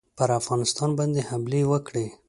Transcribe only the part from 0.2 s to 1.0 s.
افغانستان